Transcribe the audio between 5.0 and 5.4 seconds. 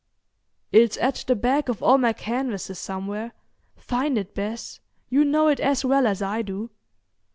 you